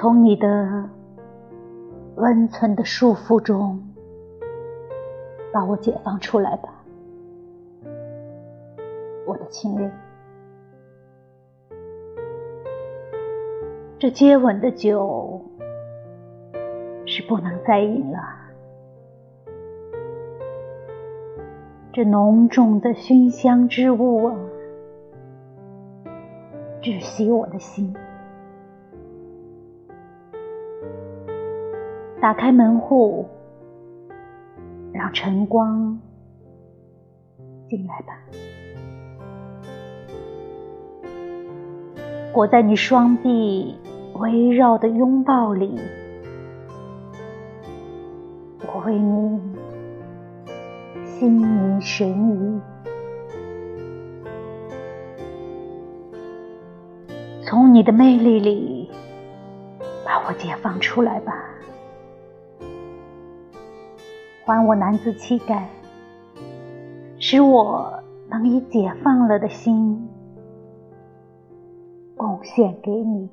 [0.00, 0.88] 从你的
[2.16, 3.86] 温存的束缚中
[5.52, 6.70] 把我解放出来吧，
[9.26, 9.92] 我的亲人。
[13.98, 15.38] 这接吻的酒
[17.04, 18.18] 是不能再饮了，
[21.92, 24.36] 这浓重的熏香之物啊，
[26.80, 27.94] 窒息我的心。
[32.20, 33.26] 打开门户，
[34.92, 35.98] 让晨光
[37.66, 38.12] 进来吧。
[42.34, 43.74] 我在你双臂
[44.18, 45.80] 围绕的拥抱里，
[48.66, 49.40] 我为你
[51.06, 52.60] 心迷神怡。
[57.46, 58.90] 从你的魅力里
[60.04, 61.46] 把我解放出来吧。
[64.44, 65.68] 还我男子气概，
[67.18, 70.08] 使我能以解放了的心
[72.16, 73.28] 贡献给你。